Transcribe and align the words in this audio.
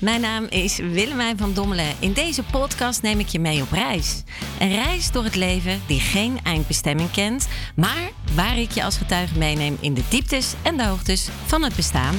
Mijn 0.00 0.20
naam 0.20 0.44
is 0.44 0.78
Willemijn 0.78 1.38
van 1.38 1.52
Dommelen. 1.54 1.94
In 1.98 2.12
deze 2.12 2.42
podcast 2.42 3.02
neem 3.02 3.18
ik 3.18 3.28
je 3.28 3.40
mee 3.40 3.62
op 3.62 3.70
reis. 3.70 4.24
Een 4.60 4.74
reis 4.74 5.12
door 5.12 5.24
het 5.24 5.34
leven 5.34 5.80
die 5.86 6.00
geen 6.00 6.38
eindbestemming 6.42 7.10
kent, 7.10 7.48
maar 7.76 8.10
waar 8.34 8.58
ik 8.58 8.70
je 8.70 8.84
als 8.84 8.96
getuige 8.96 9.38
meeneem 9.38 9.76
in 9.80 9.94
de 9.94 10.04
dieptes 10.08 10.54
en 10.62 10.76
de 10.76 10.84
hoogtes 10.84 11.28
van 11.46 11.62
het 11.62 11.76
bestaan. 11.76 12.14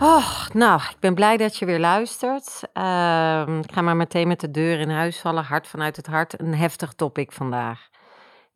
Oh, 0.00 0.46
nou, 0.52 0.80
ik 0.80 0.96
ben 1.00 1.14
blij 1.14 1.36
dat 1.36 1.56
je 1.56 1.64
weer 1.64 1.80
luistert. 1.80 2.60
Ehm, 2.72 3.58
ik 3.58 3.72
ga 3.72 3.80
maar 3.80 3.96
meteen 3.96 4.28
met 4.28 4.40
de 4.40 4.50
deur 4.50 4.80
in 4.80 4.90
huis 4.90 5.18
vallen. 5.18 5.44
Hart 5.44 5.66
vanuit 5.66 5.96
het 5.96 6.06
hart. 6.06 6.40
Een 6.40 6.54
heftig 6.54 6.92
topic 6.92 7.32
vandaag. 7.32 7.89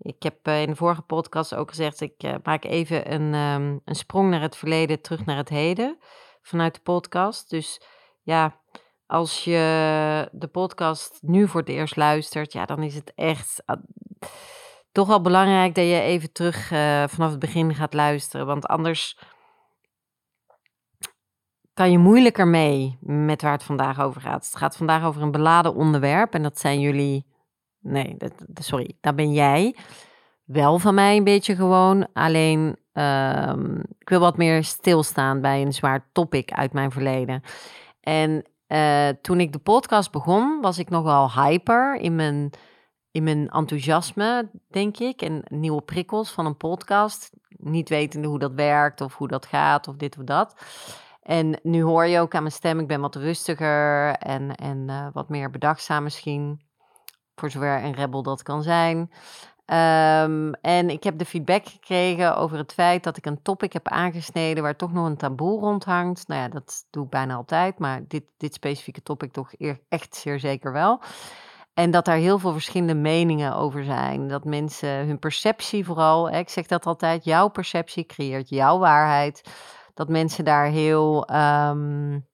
Ik 0.05 0.23
heb 0.23 0.37
eh, 0.43 0.63
in 0.63 0.69
de 0.69 0.77
vorige 0.77 1.03
podcast 1.03 1.55
ook 1.55 1.69
gezegd, 1.69 2.01
ik 2.01 2.23
uh, 2.23 2.35
maak 2.43 2.65
even 2.65 3.13
een, 3.13 3.35
um, 3.35 3.81
een 3.85 3.95
sprong 3.95 4.31
naar 4.31 4.41
het 4.41 4.57
verleden, 4.57 5.01
terug 5.01 5.25
naar 5.25 5.37
het 5.37 5.49
heden, 5.49 5.99
vanuit 6.43 6.75
de 6.75 6.81
podcast. 6.81 7.51
Dus 7.51 7.81
ja, 8.23 8.61
als 9.07 9.45
je 9.45 10.29
de 10.33 10.47
podcast 10.47 11.19
nu 11.23 11.49
voor 11.49 11.61
het 11.61 11.69
eerst 11.69 11.97
luistert, 11.97 12.53
ja, 12.53 12.65
dan 12.65 12.83
is 12.83 12.95
het 12.95 13.13
echt 13.15 13.63
uh, 13.67 13.77
toch 14.93 15.09
wel 15.09 15.21
belangrijk 15.21 15.75
dat 15.75 15.85
je 15.85 16.01
even 16.01 16.33
terug 16.33 16.71
eh, 16.71 17.05
vanaf 17.09 17.31
het 17.31 17.39
begin 17.39 17.75
gaat 17.75 17.95
luisteren. 17.95 18.47
Want 18.47 18.67
anders 18.67 19.19
kan 21.75 21.91
je 21.91 21.99
moeilijker 21.99 22.49
mee 22.49 22.99
met 23.01 23.43
waar 23.43 23.53
het 23.53 23.65
vandaag 23.65 24.01
over 24.01 24.21
gaat. 24.21 24.45
Het 24.45 24.57
gaat 24.57 24.77
vandaag 24.77 25.05
over 25.05 25.23
een 25.23 25.31
beladen 25.31 25.75
onderwerp 25.75 26.35
en 26.35 26.43
dat 26.43 26.59
zijn 26.59 26.81
jullie 26.81 27.34
Nee, 27.85 28.15
dat, 28.17 28.33
sorry, 28.55 28.97
dat 29.01 29.17
ben 29.17 29.33
jij. 29.33 29.77
Wel 30.45 30.79
van 30.79 30.95
mij 30.95 31.17
een 31.17 31.25
beetje 31.25 31.57
gewoon. 31.57 32.09
Alleen, 32.13 32.77
um, 32.93 33.83
ik 33.99 34.09
wil 34.09 34.21
wat 34.21 34.37
meer 34.37 34.65
stilstaan 34.65 35.41
bij 35.41 35.63
een 35.63 35.73
zwaar 35.73 36.09
topic 36.13 36.53
uit 36.53 36.73
mijn 36.73 36.91
verleden. 36.91 37.43
En 38.01 38.45
uh, 38.69 39.09
toen 39.09 39.41
ik 39.41 39.53
de 39.53 39.59
podcast 39.59 40.13
begon, 40.13 40.61
was 40.61 40.79
ik 40.79 40.91
nogal 40.91 41.33
hyper 41.33 41.97
in 41.97 42.15
mijn, 42.15 42.51
in 43.11 43.23
mijn 43.23 43.49
enthousiasme, 43.49 44.51
denk 44.71 44.99
ik. 44.99 45.23
En 45.23 45.43
nieuwe 45.49 45.83
prikkels 45.83 46.31
van 46.31 46.47
een 46.47 46.57
podcast. 46.57 47.31
Niet 47.49 47.89
wetende 47.89 48.29
hoe 48.29 48.39
dat 48.39 48.53
werkt 48.55 49.01
of 49.01 49.17
hoe 49.17 49.29
dat 49.29 49.47
gaat 49.47 49.89
of 49.89 49.97
dit 49.97 50.19
of 50.19 50.25
dat. 50.25 50.55
En 51.23 51.59
nu 51.63 51.83
hoor 51.83 52.07
je 52.07 52.21
ook 52.21 52.35
aan 52.35 52.43
mijn 52.43 52.55
stem, 52.55 52.79
ik 52.79 52.87
ben 52.87 53.01
wat 53.01 53.17
rustiger 53.17 54.15
en, 54.15 54.55
en 54.55 54.89
uh, 54.89 55.07
wat 55.13 55.29
meer 55.29 55.51
bedachtzaam 55.51 56.03
misschien. 56.03 56.61
Voor 57.35 57.51
zover 57.51 57.85
een 57.85 57.95
rebel 57.95 58.23
dat 58.23 58.43
kan 58.43 58.63
zijn. 58.63 59.11
Um, 59.67 60.55
en 60.55 60.91
ik 60.91 61.05
heb 61.05 61.19
de 61.19 61.25
feedback 61.25 61.67
gekregen 61.67 62.37
over 62.37 62.59
het 62.59 62.73
feit 62.73 63.05
dat 63.05 63.17
ik 63.17 63.27
een 63.27 63.43
topic 63.43 63.73
heb 63.73 63.89
aangesneden 63.89 64.63
waar 64.63 64.77
toch 64.77 64.93
nog 64.93 65.07
een 65.07 65.17
taboe 65.17 65.61
rond 65.61 65.85
hangt. 65.85 66.29
Nou 66.29 66.41
ja, 66.41 66.49
dat 66.49 66.87
doe 66.91 67.05
ik 67.05 67.11
bijna 67.11 67.35
altijd, 67.35 67.79
maar 67.79 68.01
dit, 68.09 68.25
dit 68.37 68.55
specifieke 68.55 69.03
topic 69.03 69.33
toch 69.33 69.53
echt 69.89 70.15
zeer 70.15 70.41
zeker 70.41 70.73
wel. 70.73 71.01
En 71.75 71.91
dat 71.91 72.05
daar 72.05 72.17
heel 72.17 72.39
veel 72.39 72.53
verschillende 72.53 72.95
meningen 72.95 73.57
over 73.57 73.85
zijn. 73.85 74.29
Dat 74.29 74.45
mensen 74.45 75.07
hun 75.07 75.19
perceptie 75.19 75.85
vooral, 75.85 76.31
hè, 76.31 76.39
ik 76.39 76.49
zeg 76.49 76.67
dat 76.67 76.87
altijd, 76.87 77.25
jouw 77.25 77.49
perceptie 77.49 78.07
creëert 78.07 78.49
jouw 78.49 78.79
waarheid. 78.79 79.51
Dat 79.95 80.09
mensen 80.09 80.45
daar 80.45 80.67
heel 80.67 81.35
um, 81.35 82.27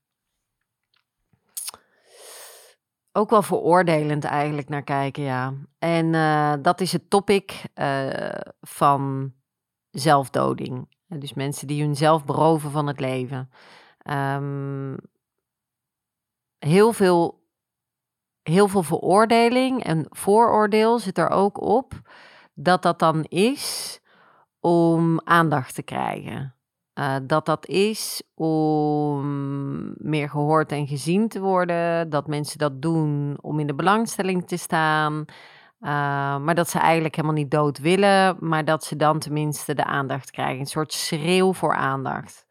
ook 3.21 3.31
wel 3.31 3.43
veroordelend 3.43 4.25
eigenlijk 4.25 4.69
naar 4.69 4.83
kijken, 4.83 5.23
ja. 5.23 5.53
En 5.79 6.13
uh, 6.13 6.53
dat 6.63 6.81
is 6.81 6.93
het 6.93 7.11
topic 7.11 7.65
uh, 7.75 8.31
van 8.61 9.33
zelfdoding. 9.91 10.89
Dus 11.07 11.35
mensen 11.35 11.67
die 11.67 11.83
hunzelf 11.83 12.25
beroven 12.25 12.71
van 12.71 12.87
het 12.87 13.01
leven. 13.01 13.51
Um, 14.11 14.97
heel, 16.59 16.93
veel, 16.93 17.47
heel 18.43 18.69
veel 18.69 18.83
veroordeling 18.83 19.85
en 19.85 20.07
vooroordeel 20.09 20.99
zit 20.99 21.19
er 21.19 21.29
ook 21.29 21.61
op 21.61 22.01
dat 22.55 22.83
dat 22.83 22.99
dan 22.99 23.25
is 23.25 24.01
om 24.61 25.21
aandacht 25.25 25.75
te 25.75 25.83
krijgen. 25.83 26.55
Uh, 27.01 27.17
dat 27.23 27.47
dat 27.47 27.67
is 27.67 28.23
om 28.35 29.95
meer 29.97 30.29
gehoord 30.29 30.73
en 30.73 30.87
gezien 30.87 31.29
te 31.29 31.41
worden. 31.41 32.11
Dat 32.11 32.27
mensen 32.27 32.59
dat 32.59 32.83
doen 32.83 33.39
om 33.41 33.61
in 33.61 33.67
de 33.67 33.75
belangstelling 33.75 34.47
te 34.47 34.57
staan. 34.57 35.25
Uh, 35.81 35.89
maar 36.39 36.55
dat 36.55 36.69
ze 36.69 36.79
eigenlijk 36.79 37.17
helemaal 37.17 37.37
niet 37.37 37.51
dood 37.51 37.79
willen. 37.79 38.37
Maar 38.41 38.65
dat 38.65 38.85
ze 38.85 38.97
dan 38.97 39.19
tenminste 39.19 39.75
de 39.75 39.85
aandacht 39.85 40.31
krijgen. 40.31 40.61
Een 40.61 40.67
soort 40.67 40.93
schreeuw 40.93 41.53
voor 41.53 41.75
aandacht. 41.75 42.47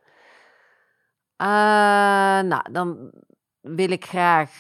Uh, 1.42 1.48
nou, 2.42 2.72
dan 2.72 3.12
wil 3.62 3.92
ik 3.92 4.06
graag 4.06 4.52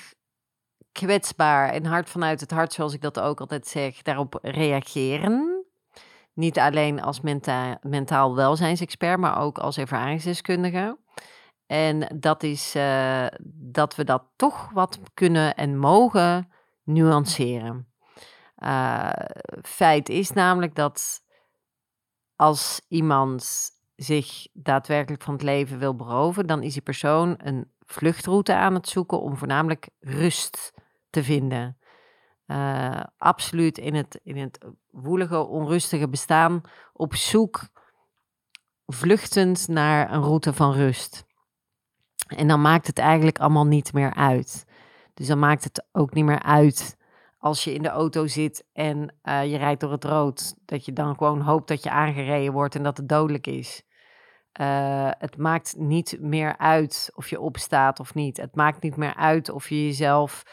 kwetsbaar 0.91 1.69
en 1.69 1.85
hard 1.85 2.09
vanuit 2.09 2.39
het 2.39 2.51
hart, 2.51 2.73
zoals 2.73 2.93
ik 2.93 3.01
dat 3.01 3.19
ook 3.19 3.39
altijd 3.39 3.67
zeg, 3.67 4.01
daarop 4.01 4.39
reageren. 4.41 5.58
Niet 6.39 6.59
alleen 6.59 7.01
als 7.01 7.21
menta 7.21 7.79
mentaal 7.81 8.35
welzijnsexpert, 8.35 9.19
maar 9.19 9.41
ook 9.41 9.57
als 9.57 9.77
ervaringsdeskundige. 9.77 10.97
En 11.67 12.19
dat 12.19 12.43
is 12.43 12.75
uh, 12.75 13.25
dat 13.51 13.95
we 13.95 14.03
dat 14.03 14.23
toch 14.35 14.69
wat 14.73 14.99
kunnen 15.13 15.55
en 15.55 15.77
mogen 15.77 16.51
nuanceren. 16.83 17.87
Uh, 18.57 19.09
feit 19.61 20.09
is 20.09 20.31
namelijk 20.31 20.75
dat 20.75 21.21
als 22.35 22.81
iemand 22.87 23.69
zich 23.95 24.47
daadwerkelijk 24.53 25.23
van 25.23 25.33
het 25.33 25.43
leven 25.43 25.79
wil 25.79 25.95
beroven, 25.95 26.47
dan 26.47 26.63
is 26.63 26.73
die 26.73 26.81
persoon 26.81 27.35
een 27.37 27.71
vluchtroute 27.85 28.55
aan 28.55 28.73
het 28.73 28.89
zoeken 28.89 29.21
om 29.21 29.37
voornamelijk 29.37 29.89
rust 29.99 30.73
te 31.09 31.23
vinden. 31.23 31.78
Uh, 32.51 33.03
absoluut 33.17 33.77
in 33.77 33.95
het, 33.95 34.19
in 34.23 34.37
het 34.37 34.65
woelige, 34.91 35.47
onrustige 35.47 36.09
bestaan 36.09 36.61
op 36.93 37.15
zoek, 37.15 37.67
vluchtend 38.85 39.67
naar 39.67 40.13
een 40.13 40.21
route 40.21 40.53
van 40.53 40.73
rust. 40.73 41.25
En 42.27 42.47
dan 42.47 42.61
maakt 42.61 42.87
het 42.87 42.97
eigenlijk 42.97 43.39
allemaal 43.39 43.65
niet 43.65 43.93
meer 43.93 44.13
uit. 44.13 44.65
Dus 45.13 45.27
dan 45.27 45.39
maakt 45.39 45.63
het 45.63 45.87
ook 45.91 46.13
niet 46.13 46.25
meer 46.25 46.43
uit 46.43 46.97
als 47.37 47.63
je 47.63 47.73
in 47.73 47.81
de 47.81 47.89
auto 47.89 48.27
zit 48.27 48.65
en 48.73 49.15
uh, 49.23 49.51
je 49.51 49.57
rijdt 49.57 49.81
door 49.81 49.91
het 49.91 50.03
rood. 50.03 50.55
Dat 50.65 50.85
je 50.85 50.93
dan 50.93 51.15
gewoon 51.17 51.41
hoopt 51.41 51.67
dat 51.67 51.83
je 51.83 51.89
aangereden 51.89 52.53
wordt 52.53 52.75
en 52.75 52.83
dat 52.83 52.97
het 52.97 53.09
dodelijk 53.09 53.47
is. 53.47 53.83
Uh, 54.61 55.09
het 55.17 55.37
maakt 55.37 55.75
niet 55.77 56.17
meer 56.19 56.57
uit 56.57 57.11
of 57.15 57.29
je 57.29 57.39
opstaat 57.39 57.99
of 57.99 58.13
niet. 58.13 58.37
Het 58.37 58.55
maakt 58.55 58.81
niet 58.81 58.95
meer 58.95 59.15
uit 59.15 59.49
of 59.49 59.69
je 59.69 59.85
jezelf 59.85 60.43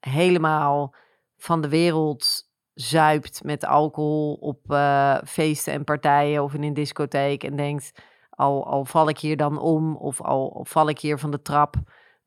helemaal 0.00 0.94
van 1.36 1.60
de 1.60 1.68
wereld 1.68 2.48
zuipt 2.74 3.44
met 3.44 3.64
alcohol 3.64 4.34
op 4.34 4.60
uh, 4.68 5.18
feesten 5.24 5.72
en 5.72 5.84
partijen 5.84 6.42
of 6.42 6.54
in 6.54 6.62
een 6.62 6.74
discotheek 6.74 7.44
en 7.44 7.56
denkt, 7.56 8.02
al, 8.30 8.66
al 8.66 8.84
val 8.84 9.08
ik 9.08 9.18
hier 9.18 9.36
dan 9.36 9.58
om 9.58 9.96
of 9.96 10.20
al, 10.20 10.54
al 10.54 10.64
val 10.64 10.88
ik 10.88 10.98
hier 10.98 11.18
van 11.18 11.30
de 11.30 11.42
trap, 11.42 11.74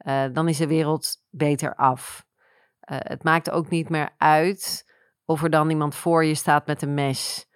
uh, 0.06 0.24
dan 0.34 0.48
is 0.48 0.58
de 0.58 0.68
wereld 0.68 1.18
beter 1.30 1.76
af. 1.76 2.26
Uh, 2.92 2.98
het 3.00 3.24
maakt 3.24 3.50
ook 3.50 3.70
niet 3.70 3.90
meer 3.90 4.10
uit 4.18 4.92
of 5.26 5.44
er 5.44 5.50
dan 5.50 5.70
iemand 5.70 5.96
voor 5.96 6.26
je 6.26 6.36
staat 6.36 6.68
met 6.68 6.82
een 6.82 6.94
mes 6.94 7.52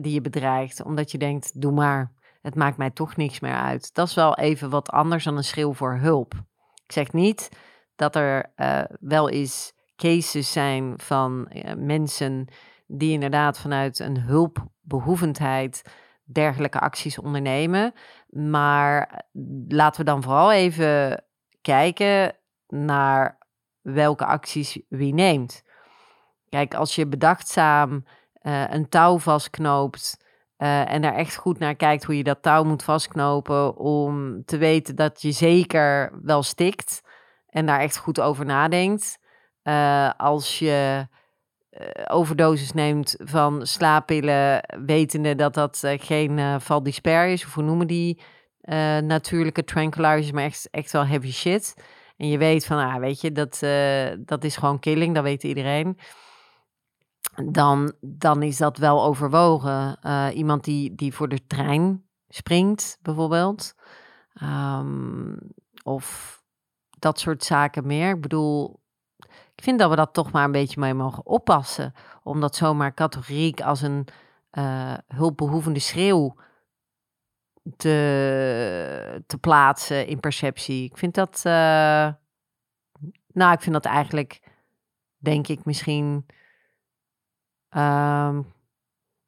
die 0.00 0.12
je 0.12 0.20
bedreigt, 0.20 0.84
omdat 0.84 1.10
je 1.10 1.18
denkt, 1.18 1.60
doe 1.60 1.72
maar, 1.72 2.12
het 2.42 2.54
maakt 2.54 2.76
mij 2.76 2.90
toch 2.90 3.16
niks 3.16 3.40
meer 3.40 3.54
uit. 3.54 3.94
Dat 3.94 4.08
is 4.08 4.14
wel 4.14 4.36
even 4.36 4.70
wat 4.70 4.90
anders 4.90 5.24
dan 5.24 5.36
een 5.36 5.44
schreeuw 5.44 5.72
voor 5.72 5.96
hulp. 5.96 6.34
Ik 6.84 6.92
zeg 6.92 7.12
niet 7.12 7.48
dat 7.98 8.16
er 8.16 8.52
uh, 8.56 8.82
wel 9.00 9.28
eens 9.28 9.72
cases 9.96 10.52
zijn 10.52 10.94
van 10.96 11.50
uh, 11.52 11.72
mensen 11.76 12.48
die 12.86 13.12
inderdaad 13.12 13.58
vanuit 13.58 13.98
een 13.98 14.20
hulpbehoevendheid 14.20 15.82
dergelijke 16.24 16.80
acties 16.80 17.18
ondernemen. 17.18 17.92
Maar 18.28 19.24
laten 19.68 20.00
we 20.00 20.10
dan 20.10 20.22
vooral 20.22 20.52
even 20.52 21.24
kijken 21.60 22.36
naar 22.66 23.38
welke 23.80 24.24
acties 24.24 24.80
wie 24.88 25.14
neemt. 25.14 25.62
Kijk, 26.48 26.74
als 26.74 26.94
je 26.94 27.06
bedachtzaam 27.06 28.04
een 28.68 28.88
touw 28.88 29.18
vastknoopt. 29.18 30.26
En 30.56 31.02
daar 31.02 31.14
echt 31.14 31.36
goed 31.36 31.58
naar 31.58 31.74
kijkt 31.74 32.04
hoe 32.04 32.16
je 32.16 32.24
dat 32.24 32.42
touw 32.42 32.64
moet 32.64 32.82
vastknopen. 32.82 33.76
om 33.76 34.44
te 34.44 34.56
weten 34.56 34.96
dat 34.96 35.22
je 35.22 35.32
zeker 35.32 36.18
wel 36.22 36.42
stikt 36.42 37.02
en 37.50 37.66
daar 37.66 37.80
echt 37.80 37.96
goed 37.96 38.20
over 38.20 38.44
nadenkt. 38.44 39.18
Uh, 39.62 40.10
als 40.16 40.58
je 40.58 41.06
uh, 41.70 41.86
overdosis 42.06 42.72
neemt 42.72 43.16
van 43.18 43.66
slaappillen, 43.66 44.62
wetende 44.86 45.34
dat 45.34 45.54
dat 45.54 45.82
uh, 45.84 45.92
geen 45.96 46.38
uh, 46.38 46.58
valdisper 46.58 47.26
is, 47.26 47.44
of 47.44 47.54
hoe 47.54 47.64
noemen 47.64 47.86
die 47.86 48.20
natuurlijke 49.02 49.64
tranquilizers, 49.64 50.32
maar 50.32 50.44
echt, 50.44 50.68
echt 50.70 50.92
wel 50.92 51.06
heavy 51.06 51.32
shit. 51.32 51.74
En 52.16 52.28
je 52.28 52.38
weet 52.38 52.66
van, 52.66 52.78
ah, 52.78 52.96
weet 52.96 53.20
je, 53.20 53.32
dat, 53.32 53.58
dat 54.26 54.44
is 54.44 54.56
gewoon 54.56 54.78
killing, 54.78 55.14
dat 55.14 55.22
weet 55.22 55.44
iedereen. 55.44 55.98
dan, 57.46 57.92
dan 58.00 58.42
is 58.42 58.56
dat 58.56 58.78
wel 58.78 59.04
overwogen. 59.04 59.98
Uh, 60.02 60.26
iemand 60.32 60.64
die, 60.64 60.94
die 60.94 61.14
voor 61.14 61.28
de 61.28 61.46
trein 61.46 62.04
springt, 62.28 62.98
bijvoorbeeld. 63.02 63.74
Um, 64.42 65.38
of 65.82 66.37
dat 66.98 67.18
soort 67.20 67.44
zaken 67.44 67.86
meer. 67.86 68.14
Ik 68.14 68.20
bedoel, 68.20 68.80
ik 69.54 69.62
vind 69.62 69.78
dat 69.78 69.90
we 69.90 69.96
dat 69.96 70.12
toch 70.12 70.32
maar 70.32 70.44
een 70.44 70.52
beetje 70.52 70.80
mee 70.80 70.94
mogen 70.94 71.26
oppassen. 71.26 71.92
Om 72.22 72.40
dat 72.40 72.56
zomaar 72.56 72.94
categoriek 72.94 73.60
als 73.60 73.82
een 73.82 74.06
uh, 74.52 74.94
hulpbehoevende 75.06 75.80
schreeuw 75.80 76.36
te, 77.76 79.22
te 79.26 79.38
plaatsen 79.38 80.06
in 80.06 80.20
perceptie. 80.20 80.84
Ik 80.84 80.98
vind 80.98 81.14
dat, 81.14 81.42
uh, 81.46 81.52
nou, 83.32 83.52
ik 83.52 83.60
vind 83.60 83.72
dat 83.72 83.84
eigenlijk, 83.84 84.42
denk 85.16 85.48
ik 85.48 85.64
misschien, 85.64 86.26
um, 87.76 88.38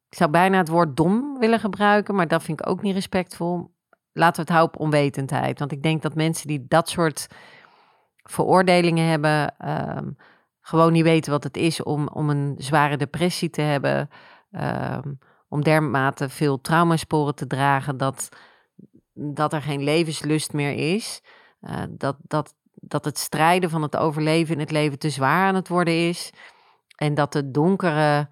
ik 0.09 0.17
zou 0.17 0.29
bijna 0.29 0.57
het 0.57 0.67
woord 0.67 0.97
dom 0.97 1.39
willen 1.39 1.59
gebruiken, 1.59 2.15
maar 2.15 2.27
dat 2.27 2.43
vind 2.43 2.59
ik 2.59 2.67
ook 2.67 2.81
niet 2.81 2.93
respectvol. 2.93 3.75
Laten 4.13 4.35
we 4.35 4.41
het 4.41 4.49
houden 4.49 4.75
op 4.75 4.81
onwetendheid. 4.81 5.59
Want 5.59 5.71
ik 5.71 5.83
denk 5.83 6.01
dat 6.01 6.15
mensen 6.15 6.47
die 6.47 6.65
dat 6.67 6.89
soort 6.89 7.27
veroordelingen 8.31 9.07
hebben, 9.07 9.55
um, 9.97 10.17
gewoon 10.61 10.91
niet 10.91 11.03
weten 11.03 11.31
wat 11.31 11.43
het 11.43 11.57
is 11.57 11.83
om, 11.83 12.07
om 12.07 12.29
een 12.29 12.55
zware 12.57 12.97
depressie 12.97 13.49
te 13.49 13.61
hebben. 13.61 14.09
Um, 14.51 15.19
om 15.51 15.63
dermate 15.63 16.29
veel 16.29 16.61
traumasporen 16.61 17.35
te 17.35 17.47
dragen 17.47 17.97
dat, 17.97 18.29
dat 19.13 19.53
er 19.53 19.61
geen 19.61 19.83
levenslust 19.83 20.53
meer 20.53 20.93
is. 20.93 21.21
Uh, 21.61 21.83
dat, 21.89 22.15
dat, 22.21 22.55
dat 22.73 23.05
het 23.05 23.17
strijden 23.17 23.69
van 23.69 23.81
het 23.81 23.97
overleven 23.97 24.53
in 24.53 24.59
het 24.59 24.71
leven 24.71 24.99
te 24.99 25.09
zwaar 25.09 25.47
aan 25.47 25.55
het 25.55 25.67
worden 25.67 26.07
is. 26.07 26.29
En 26.95 27.13
dat 27.13 27.33
de 27.33 27.51
donkere, 27.51 28.29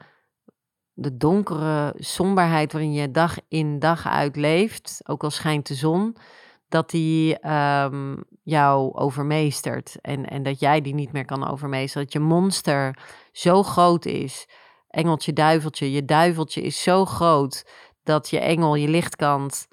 de 0.94 1.18
donkere 1.18 1.94
somberheid 1.98 2.72
waarin 2.72 2.94
je 2.94 3.12
dag 3.12 3.38
in 3.48 3.80
dag 3.80 4.08
uit 4.08 4.36
leeft, 4.36 5.02
ook 5.04 5.24
al 5.24 5.32
schijnt 5.32 5.68
de 5.68 5.76
zon, 5.76 6.16
dat 6.70 6.90
die 6.90 7.50
um, 7.50 8.24
jou 8.44 8.94
overmeestert. 8.94 9.98
En, 10.02 10.26
en 10.26 10.44
dat 10.44 10.60
jij 10.60 10.82
die 10.82 10.94
niet 10.94 11.12
meer 11.12 11.26
kan 11.26 11.48
overmeesteren. 11.48 12.04
Dat 12.04 12.14
je 12.14 12.20
monster 12.20 12.98
zo 13.32 13.64
groot 13.64 14.06
is. 14.06 14.48
Engeltje, 14.88 15.34
duiveltje. 15.34 15.92
Je 15.92 16.06
duiveltje 16.06 16.62
is 16.62 16.84
zo 16.84 17.06
groot 17.06 17.72
dat 18.04 18.30
je 18.30 18.40
engel, 18.40 18.76
je 18.76 18.88
lichtkant, 18.88 19.68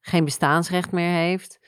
geen 0.00 0.24
bestaansrecht 0.24 0.92
meer 0.92 1.12
heeft. 1.12 1.58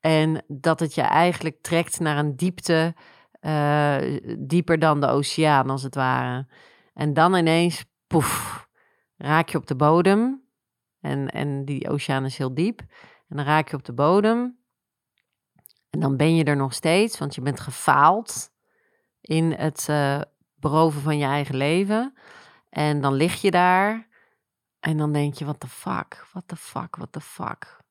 En 0.00 0.44
dat 0.46 0.80
het 0.80 0.94
je 0.94 1.02
eigenlijk 1.02 1.62
trekt 1.62 2.00
naar 2.00 2.18
een 2.18 2.36
diepte 2.36 2.94
uh, 3.40 4.18
dieper 4.38 4.78
dan 4.78 5.00
de 5.00 5.06
oceaan, 5.06 5.70
als 5.70 5.82
het 5.82 5.94
ware. 5.94 6.46
En 6.94 7.12
dan 7.12 7.34
ineens, 7.34 7.84
poef, 8.06 8.66
raak 9.16 9.48
je 9.48 9.58
op 9.58 9.66
de 9.66 9.76
bodem. 9.76 10.42
En, 11.00 11.30
en 11.30 11.64
die 11.64 11.88
oceaan 11.88 12.24
is 12.24 12.38
heel 12.38 12.54
diep. 12.54 12.80
En 13.28 13.36
dan 13.36 13.44
raak 13.44 13.68
je 13.70 13.76
op 13.76 13.84
de 13.84 13.92
bodem. 13.92 14.58
En 15.90 16.00
dan 16.00 16.16
ben 16.16 16.36
je 16.36 16.44
er 16.44 16.56
nog 16.56 16.74
steeds, 16.74 17.18
want 17.18 17.34
je 17.34 17.40
bent 17.40 17.60
gefaald 17.60 18.50
in 19.20 19.52
het 19.52 19.86
uh, 19.90 20.20
beroven 20.54 21.00
van 21.00 21.18
je 21.18 21.24
eigen 21.24 21.56
leven. 21.56 22.14
En 22.68 23.00
dan 23.00 23.14
lig 23.14 23.40
je 23.40 23.50
daar 23.50 24.08
en 24.80 24.96
dan 24.96 25.12
denk 25.12 25.34
je, 25.34 25.44
what 25.44 25.60
the 25.60 25.68
fuck, 25.68 26.26
what 26.32 26.48
the 26.48 26.56
fuck, 26.56 26.96
what 26.96 27.12
the 27.12 27.20
fuck. 27.20 27.82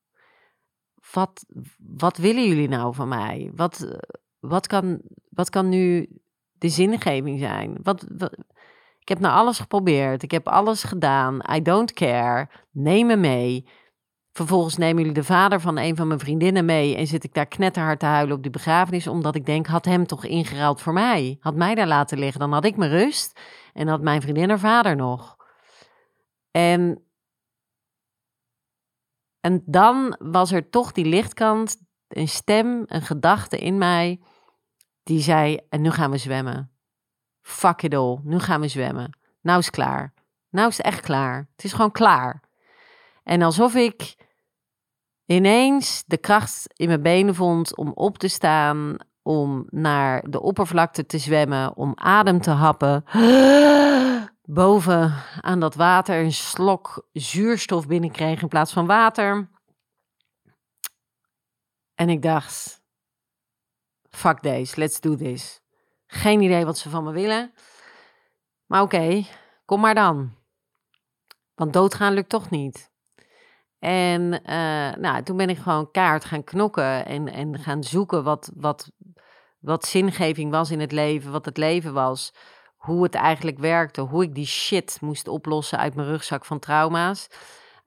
Wat, 1.12 1.46
wat 1.78 2.18
willen 2.18 2.48
jullie 2.48 2.68
nou 2.68 2.94
van 2.94 3.08
mij? 3.08 3.52
Wat, 3.56 3.98
wat, 4.40 4.68
kan, 4.68 5.02
wat 5.30 5.50
kan 5.50 5.70
nu 5.70 6.10
de 6.52 6.70
zingeving 6.70 7.40
zijn? 7.40 7.78
Wat, 7.82 8.06
wat, 8.18 8.38
ik 9.00 9.10
heb 9.10 9.20
nou 9.20 9.36
alles 9.36 9.60
geprobeerd. 9.60 10.24
Ik 10.24 10.32
heb 10.32 10.48
alles 10.48 10.84
gedaan. 10.84 11.42
I 11.54 11.62
don't 11.62 11.94
care. 11.94 12.50
Neem 12.72 13.08
me 13.08 13.16
mee. 13.16 13.68
Vervolgens 14.34 14.78
nemen 14.78 14.98
jullie 14.98 15.14
de 15.14 15.24
vader 15.24 15.62
van 15.62 15.78
een 15.78 15.96
van 15.96 16.08
mijn 16.08 16.20
vriendinnen 16.20 16.66
mee 16.66 16.96
en 16.96 17.08
zit 17.08 17.24
ik 17.24 17.34
daar 17.34 17.46
knetterhard 17.46 18.00
te 18.00 18.06
huilen 18.06 18.36
op 18.36 18.42
die 18.42 18.52
begrafenis, 18.52 19.08
omdat 19.08 19.36
ik 19.36 19.46
denk, 19.46 19.68
had 19.68 19.86
hem 19.86 20.08
toch 20.08 20.26
ingeruild 20.26 20.82
voor 20.82 20.94
mij? 20.94 21.38
Had 21.40 21.56
mij 21.56 21.76
daar 21.76 21.88
laten 21.88 22.20
liggen, 22.20 22.40
dan 22.40 22.54
had 22.54 22.66
ik 22.66 22.78
mijn 22.78 22.92
rust 22.92 23.40
en 23.74 23.88
had 23.88 24.02
mijn 24.02 24.22
vriendin 24.22 24.50
haar 24.50 24.60
vader 24.60 24.96
nog. 24.96 25.38
En, 26.52 27.04
en 29.40 29.64
dan 29.66 30.16
was 30.20 30.52
er 30.52 30.70
toch 30.70 30.92
die 30.92 31.06
lichtkant, 31.06 31.78
een 32.08 32.28
stem, 32.28 32.84
een 32.86 33.02
gedachte 33.02 33.58
in 33.58 33.78
mij, 33.78 34.22
die 35.04 35.22
zei, 35.22 35.60
en 35.70 35.82
nu 35.82 35.92
gaan 35.92 36.12
we 36.12 36.18
zwemmen. 36.18 36.72
Fuck 37.42 37.82
it 37.82 37.96
all, 37.96 38.20
nu 38.24 38.40
gaan 38.40 38.62
we 38.62 38.68
zwemmen. 38.68 39.18
Nou 39.42 39.60
is 39.60 39.66
het 39.66 39.76
klaar. 39.76 40.14
Nou 40.50 40.68
is 40.68 40.78
het 40.78 40.86
echt 40.86 41.02
klaar. 41.02 41.50
Het 41.56 41.66
is 41.66 41.74
gewoon 41.74 41.92
klaar. 41.92 42.42
En 43.24 43.42
alsof 43.42 43.76
ik 43.76 44.16
ineens 45.34 46.04
de 46.06 46.18
kracht 46.18 46.66
in 46.74 46.88
mijn 46.88 47.02
benen 47.02 47.36
vond 47.36 47.76
om 47.76 47.92
op 47.92 48.18
te 48.18 48.28
staan, 48.28 48.98
om 49.22 49.66
naar 49.70 50.30
de 50.30 50.42
oppervlakte 50.42 51.06
te 51.06 51.18
zwemmen, 51.18 51.76
om 51.76 51.92
adem 51.96 52.42
te 52.42 52.52
happen. 52.52 53.04
Boven 54.44 55.14
aan 55.42 55.60
dat 55.60 55.76
water 55.76 56.24
een 56.24 56.34
slok 56.34 57.08
zuurstof 57.12 57.88
binnenkreeg 57.88 58.42
in 58.42 58.48
plaats 58.48 58.74
van 58.74 58.86
water. 58.86 59.50
En 61.96 62.10
ik 62.10 62.22
dacht: 62.22 62.82
fuck 64.10 64.42
deze, 64.42 64.80
let's 64.80 65.00
do 65.00 65.16
this. 65.16 65.62
Geen 66.08 66.42
idee 66.42 66.66
wat 66.66 66.78
ze 66.78 66.90
van 66.90 67.04
me 67.04 67.12
willen. 67.12 67.54
Maar 68.66 68.82
oké, 68.82 69.26
kom 69.66 69.80
maar 69.80 69.96
dan. 69.96 70.36
Want 71.56 71.74
doodgaan 71.74 72.14
lukt 72.14 72.30
toch 72.30 72.50
niet. 72.50 72.93
En 73.84 74.22
uh, 74.46 74.92
nou, 75.02 75.24
toen 75.24 75.38
ben 75.38 75.50
ik 75.50 75.58
gewoon 75.58 75.92
kaart 75.92 76.26
gaan 76.26 76.44
knokken 76.44 77.06
en, 77.06 77.28
en 77.28 77.60
gaan 77.60 77.84
zoeken 77.84 78.24
wat, 78.24 78.52
wat, 78.56 78.92
wat 79.60 79.86
zingeving 79.86 80.52
was 80.52 80.72
in 80.72 80.80
het 80.80 80.92
leven, 80.92 81.32
wat 81.32 81.46
het 81.46 81.58
leven 81.58 81.94
was, 81.94 82.34
hoe 82.76 83.04
het 83.04 83.16
eigenlijk 83.16 83.60
werkte, 83.60 84.02
hoe 84.02 84.24
ik 84.24 84.36
die 84.36 84.46
shit 84.46 84.98
moest 85.02 85.28
oplossen 85.28 85.78
uit 85.78 85.96
mijn 85.96 86.08
rugzak 86.08 86.46
van 86.46 86.60
trauma's. 86.60 87.28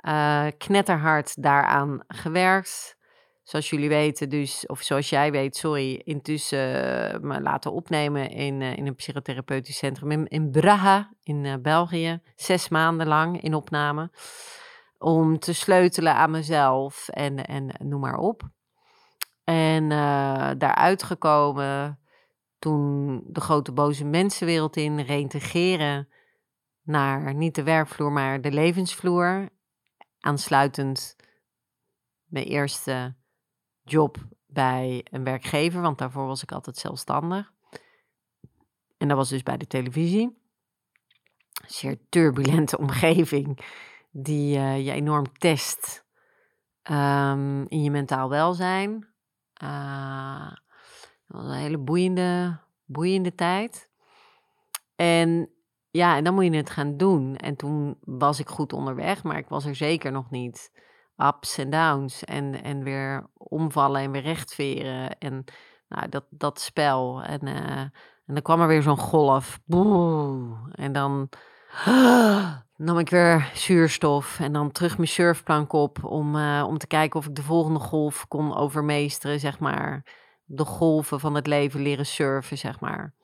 Uh, 0.00 0.46
knetterhard 0.58 1.42
daaraan 1.42 2.00
gewerkt. 2.08 2.96
Zoals 3.42 3.70
jullie 3.70 3.88
weten, 3.88 4.28
dus, 4.28 4.66
of 4.66 4.80
zoals 4.80 5.08
jij 5.08 5.30
weet, 5.30 5.56
sorry, 5.56 6.00
intussen 6.04 6.84
uh, 7.14 7.20
me 7.20 7.40
laten 7.40 7.72
opnemen 7.72 8.30
in, 8.30 8.62
in 8.62 8.86
een 8.86 8.94
psychotherapeutisch 8.94 9.78
centrum 9.78 10.10
in, 10.10 10.26
in 10.26 10.50
Braga 10.50 11.10
in 11.22 11.62
België. 11.62 12.20
Zes 12.34 12.68
maanden 12.68 13.06
lang 13.06 13.42
in 13.42 13.54
opname 13.54 14.10
om 14.98 15.38
te 15.38 15.52
sleutelen 15.52 16.14
aan 16.14 16.30
mezelf 16.30 17.08
en, 17.08 17.46
en 17.46 17.74
noem 17.78 18.00
maar 18.00 18.18
op. 18.18 18.42
En 19.44 19.82
uh, 19.82 20.50
daaruit 20.58 21.02
gekomen 21.02 22.00
toen 22.58 23.22
de 23.26 23.40
grote 23.40 23.72
boze 23.72 24.04
mensenwereld 24.04 24.76
in 24.76 25.00
reintegreren 25.00 26.08
naar 26.82 27.34
niet 27.34 27.54
de 27.54 27.62
werkvloer, 27.62 28.12
maar 28.12 28.40
de 28.40 28.52
levensvloer. 28.52 29.48
Aansluitend 30.20 31.16
mijn 32.24 32.46
eerste 32.46 33.14
job 33.82 34.16
bij 34.46 35.06
een 35.10 35.24
werkgever, 35.24 35.80
want 35.80 35.98
daarvoor 35.98 36.26
was 36.26 36.42
ik 36.42 36.52
altijd 36.52 36.76
zelfstandig. 36.76 37.52
En 38.98 39.08
dat 39.08 39.16
was 39.16 39.28
dus 39.28 39.42
bij 39.42 39.56
de 39.56 39.66
televisie. 39.66 40.38
Zeer 41.66 41.98
turbulente 42.08 42.78
omgeving 42.86 43.58
die 44.18 44.58
uh, 44.58 44.84
je 44.84 44.92
enorm 44.92 45.38
test 45.38 46.04
um, 46.90 47.68
in 47.68 47.82
je 47.82 47.90
mentaal 47.90 48.28
welzijn. 48.28 49.08
Uh, 49.62 50.50
dat 51.26 51.40
was 51.40 51.44
een 51.44 51.58
hele 51.58 51.78
boeiende, 51.78 52.58
boeiende 52.84 53.34
tijd. 53.34 53.88
En 54.96 55.50
ja, 55.90 56.16
en 56.16 56.24
dan 56.24 56.34
moet 56.34 56.44
je 56.44 56.50
het 56.50 56.70
gaan 56.70 56.96
doen. 56.96 57.36
En 57.36 57.56
toen 57.56 57.96
was 58.00 58.40
ik 58.40 58.48
goed 58.48 58.72
onderweg, 58.72 59.22
maar 59.22 59.38
ik 59.38 59.48
was 59.48 59.64
er 59.64 59.74
zeker 59.74 60.12
nog 60.12 60.30
niet. 60.30 60.72
Ups 61.16 61.58
en 61.58 61.70
downs 61.70 62.24
en, 62.24 62.62
en 62.62 62.82
weer 62.82 63.30
omvallen 63.34 64.00
en 64.00 64.10
weer 64.10 64.22
rechtveren. 64.22 65.18
En 65.18 65.44
nou, 65.88 66.08
dat, 66.08 66.24
dat 66.30 66.60
spel. 66.60 67.22
En, 67.22 67.46
uh, 67.46 67.80
en 67.80 67.92
dan 68.34 68.42
kwam 68.42 68.60
er 68.60 68.68
weer 68.68 68.82
zo'n 68.82 68.98
golf. 68.98 69.60
Boe, 69.64 70.56
en 70.72 70.92
dan 70.92 71.28
nam 72.76 72.98
ik 72.98 73.10
weer 73.10 73.50
zuurstof 73.54 74.40
en 74.40 74.52
dan 74.52 74.72
terug 74.72 74.96
mijn 74.96 75.08
surfplank 75.08 75.72
op 75.72 76.04
om, 76.04 76.36
uh, 76.36 76.64
om 76.66 76.78
te 76.78 76.86
kijken 76.86 77.18
of 77.18 77.26
ik 77.26 77.34
de 77.34 77.42
volgende 77.42 77.78
golf 77.78 78.28
kon 78.28 78.56
overmeesteren, 78.56 79.40
zeg 79.40 79.58
maar. 79.58 80.04
De 80.44 80.64
golven 80.64 81.20
van 81.20 81.34
het 81.34 81.46
leven 81.46 81.82
leren 81.82 82.06
surfen, 82.06 82.58
zeg 82.58 82.80
maar. 82.80 83.14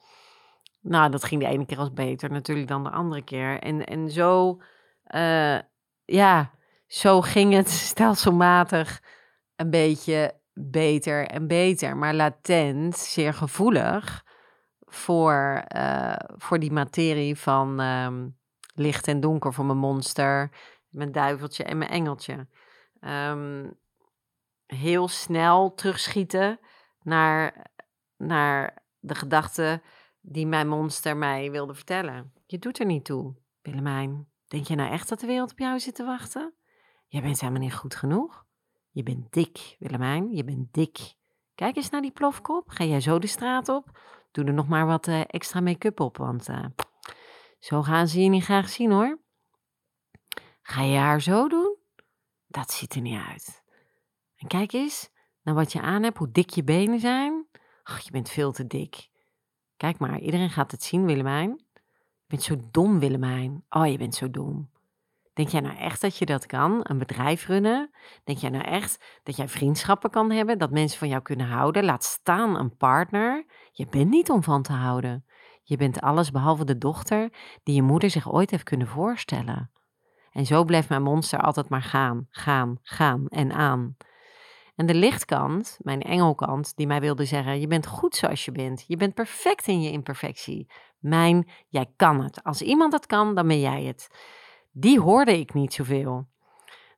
Nou, 0.81 1.11
dat 1.11 1.25
ging 1.25 1.41
de 1.41 1.49
ene 1.49 1.67
keer 1.67 1.79
als 1.79 1.93
beter 1.93 2.31
natuurlijk 2.31 2.69
dan 2.69 2.85
de 2.85 2.91
andere 2.91 3.23
keer. 3.23 3.59
En, 3.59 3.85
en 3.85 4.11
zo, 4.11 4.61
uh, 5.15 5.59
ja, 6.05 6.51
zo 6.87 7.21
ging 7.21 7.55
het 7.55 7.71
stelselmatig 7.91 9.03
een 9.57 9.71
beetje 9.71 10.35
beter 10.55 11.27
en 11.27 11.47
beter. 11.47 11.97
Maar 11.97 12.15
latent, 12.15 12.97
zeer 12.97 13.35
gevoelig 13.35 14.25
voor, 14.79 15.65
uh, 15.77 16.15
voor 16.37 16.59
die 16.59 16.73
materie 16.73 17.39
van 17.39 17.81
um, 17.81 18.41
licht 18.73 19.09
en 19.09 19.21
donker, 19.21 19.53
voor 19.53 19.65
mijn 19.65 19.79
monster, 19.79 20.51
mijn 20.89 21.13
duiveltje 21.13 21.65
en 21.65 21.79
mijn 21.79 21.91
engeltje. 21.91 22.47
Um, 23.01 23.79
heel 24.67 25.09
snel 25.09 25.75
terugschieten 25.75 26.61
naar, 27.03 27.71
naar 28.17 28.83
de 28.99 29.15
gedachte 29.15 29.83
die 30.21 30.47
mijn 30.47 30.69
monster 30.69 31.17
mij 31.17 31.51
wilde 31.51 31.75
vertellen. 31.75 32.33
Je 32.47 32.59
doet 32.59 32.79
er 32.79 32.87
niet 32.87 33.05
toe, 33.05 33.35
Willemijn. 33.63 34.29
Denk 34.49 34.67
je 34.67 34.75
nou 34.75 34.91
echt 34.91 35.09
dat 35.09 35.21
de 35.21 35.27
wereld 35.27 35.51
op 35.51 35.59
jou 35.59 35.81
zit 35.81 35.95
te 35.95 36.05
wachten? 36.05 36.55
Jij 37.07 37.23
bent 37.23 37.41
helemaal 37.41 37.63
niet 37.63 37.75
goed 37.75 37.95
genoeg. 37.95 38.45
Je 38.91 39.03
bent 39.03 39.33
dik, 39.33 39.77
Willemijn. 39.79 40.31
Je 40.31 40.45
bent 40.45 40.73
dik. 40.73 41.15
Kijk 41.55 41.77
eens 41.77 41.91
naar 41.91 42.01
die 42.01 42.11
plofkop. 42.11 42.69
Ga 42.69 42.85
jij 42.85 43.01
zo 43.01 43.19
de 43.19 43.27
straat 43.27 43.69
op? 43.69 43.99
Doe 44.31 44.45
er 44.45 44.53
nog 44.53 44.69
maar 44.69 44.87
wat 44.87 45.07
uh, 45.07 45.21
extra 45.27 45.61
make-up 45.61 46.01
op, 46.01 46.17
want 46.17 46.49
uh, 46.49 46.65
zo 47.63 47.83
gaan 47.83 48.09
ze 48.09 48.21
je 48.21 48.29
niet 48.29 48.45
graag 48.45 48.69
zien 48.69 48.91
hoor. 48.91 49.19
Ga 50.63 50.83
je 50.83 50.99
haar 50.99 51.21
zo 51.21 51.49
doen? 51.49 51.77
Dat 52.47 52.71
ziet 52.71 52.95
er 52.95 53.01
niet 53.01 53.21
uit. 53.29 53.63
En 54.37 54.49
kijk 54.49 54.73
eens 54.73 55.11
naar 55.43 55.55
wat 55.55 55.73
je 55.73 55.81
aan 55.81 56.03
hebt, 56.03 56.19
hoe 56.19 56.31
dik 56.31 56.51
je 56.51 56.65
benen 56.65 57.01
zijn. 57.01 57.47
Ach, 57.83 58.01
je 58.01 58.11
bent 58.11 58.31
veel 58.31 58.53
te 58.53 58.67
dik. 58.67 59.09
Kijk 59.77 59.99
maar, 59.99 60.21
iedereen 60.21 60.51
gaat 60.51 60.71
het 60.71 60.83
zien, 60.83 61.05
Willemijn. 61.05 61.65
Je 61.75 62.27
bent 62.27 62.43
zo 62.43 62.57
dom, 62.71 62.99
Willemijn. 62.99 63.65
Oh, 63.69 63.87
je 63.87 63.99
bent 63.99 64.15
zo 64.15 64.31
dom. 64.31 64.71
Denk 65.33 65.49
jij 65.49 65.61
nou 65.61 65.77
echt 65.77 66.01
dat 66.01 66.17
je 66.17 66.27
dat 66.27 66.47
kan? 66.47 66.81
Een 66.83 66.99
bedrijf 66.99 67.47
runnen? 67.47 67.91
Denk 68.25 68.39
jij 68.39 68.51
nou 68.51 68.65
echt 68.65 69.21
dat 69.23 69.37
jij 69.37 69.49
vriendschappen 69.49 70.11
kan 70.11 70.31
hebben? 70.31 70.59
Dat 70.59 70.71
mensen 70.71 70.99
van 70.99 71.09
jou 71.09 71.23
kunnen 71.23 71.47
houden? 71.47 71.85
Laat 71.85 72.05
staan 72.05 72.59
een 72.59 72.77
partner. 72.77 73.47
Je 73.73 73.87
bent 73.87 74.11
niet 74.11 74.31
om 74.31 74.43
van 74.43 74.63
te 74.63 74.73
houden. 74.73 75.25
Je 75.63 75.77
bent 75.77 76.01
alles 76.01 76.31
behalve 76.31 76.65
de 76.65 76.79
dochter 76.79 77.33
die 77.63 77.75
je 77.75 77.83
moeder 77.83 78.11
zich 78.11 78.33
ooit 78.33 78.51
heeft 78.51 78.63
kunnen 78.63 78.87
voorstellen. 78.87 79.71
En 80.33 80.47
zo 80.47 80.65
bleef 80.65 80.89
mijn 80.89 81.03
monster 81.03 81.41
altijd 81.41 81.69
maar 81.69 81.83
gaan, 81.83 82.27
gaan, 82.31 82.79
gaan 82.83 83.27
en 83.29 83.53
aan. 83.53 83.97
En 84.75 84.87
de 84.87 84.95
lichtkant, 84.95 85.79
mijn 85.83 86.03
engelkant, 86.03 86.77
die 86.77 86.87
mij 86.87 87.01
wilde 87.01 87.25
zeggen: 87.25 87.61
Je 87.61 87.67
bent 87.67 87.87
goed 87.87 88.15
zoals 88.15 88.45
je 88.45 88.53
bent. 88.53 88.85
Je 88.87 88.97
bent 88.97 89.15
perfect 89.15 89.67
in 89.67 89.83
je 89.83 89.91
imperfectie. 89.91 90.71
Mijn, 90.99 91.49
jij 91.69 91.93
kan 91.97 92.23
het. 92.23 92.45
Als 92.45 92.63
iemand 92.63 92.93
dat 92.93 93.07
kan, 93.07 93.35
dan 93.35 93.47
ben 93.47 93.61
jij 93.61 93.83
het. 93.83 94.09
Die 94.71 95.01
hoorde 95.01 95.39
ik 95.39 95.55
niet 95.55 95.73
zoveel. 95.73 96.27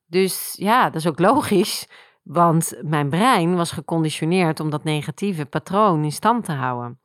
Dus 0.06 0.54
ja, 0.58 0.84
dat 0.84 0.94
is 0.94 1.06
ook 1.06 1.18
logisch, 1.18 1.88
want 2.22 2.74
mijn 2.82 3.08
brein 3.08 3.56
was 3.56 3.70
geconditioneerd 3.70 4.60
om 4.60 4.70
dat 4.70 4.84
negatieve 4.84 5.46
patroon 5.46 6.04
in 6.04 6.12
stand 6.12 6.44
te 6.44 6.52
houden. 6.52 7.00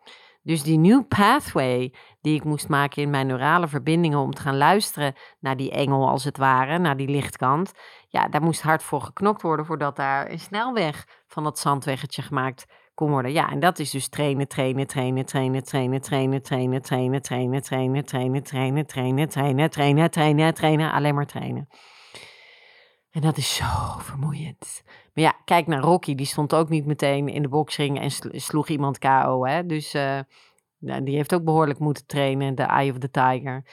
Dus 0.49 0.63
die 0.63 0.77
new 0.77 1.07
pathway 1.07 1.93
die 2.21 2.35
ik 2.35 2.43
moest 2.43 2.69
maken 2.69 3.01
in 3.01 3.09
mijn 3.09 3.27
neurale 3.27 3.67
verbindingen 3.67 4.19
om 4.19 4.33
te 4.33 4.41
gaan 4.41 4.57
luisteren 4.57 5.13
naar 5.39 5.57
die 5.57 5.71
engel 5.71 6.09
als 6.09 6.23
het 6.23 6.37
ware, 6.37 6.77
naar 6.77 6.97
die 6.97 7.07
lichtkant. 7.07 7.71
Ja, 8.07 8.27
daar 8.27 8.41
moest 8.41 8.61
hard 8.61 8.83
voor 8.83 9.01
geknokt 9.01 9.41
worden 9.41 9.65
voordat 9.65 9.95
daar 9.95 10.31
een 10.31 10.39
snelweg 10.39 11.07
van 11.27 11.43
dat 11.43 11.59
zandweggetje 11.59 12.21
gemaakt 12.21 12.65
kon 12.93 13.09
worden. 13.09 13.31
Ja, 13.31 13.49
en 13.49 13.59
dat 13.59 13.79
is 13.79 13.89
dus 13.89 14.09
trainen, 14.09 14.47
trainen, 14.47 14.87
trainen, 14.87 15.25
trainen, 15.25 15.63
trainen, 15.63 16.01
trainen, 16.01 16.41
trainen, 16.41 16.81
trainen, 16.81 17.21
trainen, 17.21 18.03
trainen, 18.03 18.43
trainen, 18.43 18.85
trainen, 18.85 19.29
trainen, 19.29 19.29
trainen, 19.29 19.69
trainen, 19.69 20.11
trainen, 20.11 20.53
trainen, 20.53 20.91
alleen 20.91 21.15
maar 21.15 21.25
trainen. 21.25 21.67
En 23.11 23.21
dat 23.21 23.37
is 23.37 23.55
zo 23.55 23.65
vermoeiend. 23.97 24.83
Maar 25.13 25.23
ja, 25.23 25.35
kijk 25.45 25.67
naar 25.67 25.79
Rocky, 25.81 26.15
die 26.15 26.25
stond 26.25 26.53
ook 26.53 26.69
niet 26.69 26.85
meteen 26.85 27.27
in 27.27 27.41
de 27.41 27.47
boxring 27.47 27.99
en 27.99 28.11
sloeg 28.41 28.67
iemand 28.67 28.97
KO. 28.97 29.45
Hè? 29.45 29.65
Dus 29.65 29.95
uh, 29.95 30.19
die 30.79 31.15
heeft 31.15 31.33
ook 31.33 31.43
behoorlijk 31.43 31.79
moeten 31.79 32.05
trainen, 32.05 32.55
de 32.55 32.63
Eye 32.63 32.91
of 32.91 32.97
the 32.97 33.11
Tiger. 33.11 33.65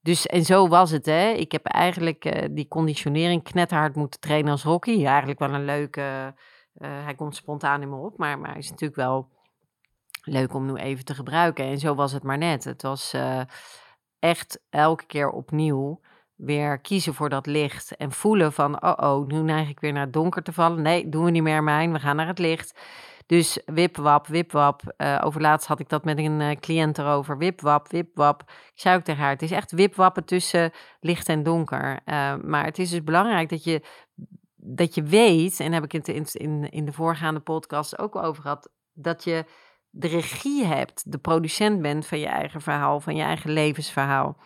Dus 0.00 0.26
en 0.26 0.44
zo 0.44 0.68
was 0.68 0.90
het, 0.90 1.06
hè. 1.06 1.28
Ik 1.30 1.52
heb 1.52 1.66
eigenlijk 1.66 2.24
uh, 2.24 2.48
die 2.50 2.68
conditionering 2.68 3.42
knetterhard 3.42 3.96
moeten 3.96 4.20
trainen 4.20 4.50
als 4.50 4.62
Rocky. 4.62 5.04
Eigenlijk 5.04 5.38
wel 5.38 5.54
een 5.54 5.64
leuke, 5.64 6.34
uh, 6.76 7.04
hij 7.04 7.14
komt 7.14 7.36
spontaan 7.36 7.82
in 7.82 7.88
me 7.88 7.96
op, 7.96 8.18
maar, 8.18 8.38
maar 8.38 8.58
is 8.58 8.70
natuurlijk 8.70 9.00
wel 9.00 9.28
leuk 10.22 10.54
om 10.54 10.66
nu 10.66 10.74
even 10.74 11.04
te 11.04 11.14
gebruiken. 11.14 11.64
En 11.64 11.78
zo 11.78 11.94
was 11.94 12.12
het 12.12 12.22
maar 12.22 12.38
net. 12.38 12.64
Het 12.64 12.82
was 12.82 13.14
echt 14.18 14.60
elke 14.70 15.06
keer 15.06 15.30
opnieuw 15.30 16.00
weer 16.40 16.78
kiezen 16.78 17.14
voor 17.14 17.28
dat 17.28 17.46
licht 17.46 17.96
en 17.96 18.12
voelen 18.12 18.52
van, 18.52 18.82
oh 18.82 18.94
oh, 18.96 19.26
nu 19.26 19.38
neig 19.38 19.68
ik 19.68 19.80
weer 19.80 19.92
naar 19.92 20.04
het 20.04 20.12
donker 20.12 20.42
te 20.42 20.52
vallen. 20.52 20.82
Nee, 20.82 21.08
doen 21.08 21.24
we 21.24 21.30
niet 21.30 21.42
meer, 21.42 21.62
mijn, 21.62 21.92
we 21.92 21.98
gaan 21.98 22.16
naar 22.16 22.26
het 22.26 22.38
licht. 22.38 22.78
Dus 23.26 23.60
wipwap, 23.66 24.26
wipwap. 24.26 24.94
Uh, 24.96 25.20
overlaatst 25.24 25.68
had 25.68 25.80
ik 25.80 25.88
dat 25.88 26.04
met 26.04 26.18
een 26.18 26.40
uh, 26.40 26.50
cliënt 26.50 26.98
erover. 26.98 27.38
Wipwap, 27.38 27.88
wipwap. 27.88 28.42
Ik 28.48 28.80
zei 28.80 28.96
ook 28.96 29.02
tegen 29.02 29.22
haar, 29.22 29.30
het 29.30 29.42
is 29.42 29.50
echt 29.50 29.72
wipwappen 29.72 30.24
tussen 30.24 30.70
licht 31.00 31.28
en 31.28 31.42
donker. 31.42 32.00
Uh, 32.04 32.34
maar 32.42 32.64
het 32.64 32.78
is 32.78 32.90
dus 32.90 33.04
belangrijk 33.04 33.48
dat 33.48 33.64
je, 33.64 33.82
dat 34.56 34.94
je 34.94 35.02
weet, 35.02 35.60
en 35.60 35.72
heb 35.72 35.84
ik 35.84 35.92
het 35.92 36.08
in, 36.08 36.26
in, 36.32 36.70
in 36.70 36.84
de 36.84 36.92
voorgaande 36.92 37.40
podcast 37.40 37.98
ook 37.98 38.16
over 38.16 38.42
gehad, 38.42 38.70
dat 38.92 39.24
je 39.24 39.44
de 39.90 40.08
regie 40.08 40.64
hebt, 40.64 41.12
de 41.12 41.18
producent 41.18 41.82
bent 41.82 42.06
van 42.06 42.18
je 42.18 42.26
eigen 42.26 42.60
verhaal, 42.60 43.00
van 43.00 43.16
je 43.16 43.22
eigen 43.22 43.50
levensverhaal. 43.50 44.36